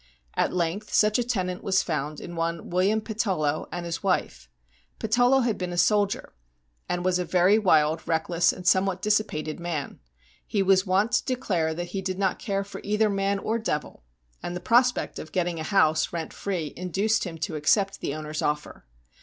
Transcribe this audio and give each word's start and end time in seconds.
At 0.33 0.51
length 0.51 0.91
such 0.91 1.19
a 1.19 1.23
tenant 1.23 1.63
was 1.63 1.83
found 1.83 2.19
in 2.19 2.35
one 2.35 2.71
William 2.71 3.01
Patullo 3.01 3.67
and 3.71 3.85
his 3.85 4.01
wife. 4.01 4.49
Patullo 4.97 5.41
had 5.43 5.59
been 5.59 5.71
a 5.71 5.77
soldier, 5.77 6.33
and 6.89 7.05
was 7.05 7.19
a 7.19 7.23
very 7.23 7.59
wild, 7.59 8.07
reck 8.07 8.27
less, 8.27 8.51
and 8.51 8.65
somewhat 8.67 9.03
dissipated 9.03 9.59
man. 9.59 9.99
He 10.47 10.63
was 10.63 10.87
wont 10.87 11.11
to 11.11 11.23
declare 11.25 11.75
that 11.75 11.89
he 11.89 12.01
did 12.01 12.17
not 12.17 12.39
care 12.39 12.63
for 12.63 12.81
either 12.83 13.11
man 13.11 13.37
or 13.37 13.59
devil, 13.59 14.03
and 14.41 14.55
the 14.55 14.59
prospect 14.59 15.17
12 15.17 15.27
STORIES 15.27 15.35
WEIRD 15.35 15.47
AND 15.47 15.57
WONDERFUL 15.57 15.69
of 15.69 15.69
getting 15.69 15.83
a 15.83 15.85
house 15.85 16.11
rent 16.13 16.33
free 16.33 16.73
induced 16.75 17.23
him 17.25 17.37
to 17.37 17.55
accept 17.55 17.99
the 17.99 18.15
owner's 18.15 18.41
offer. 18.41 18.85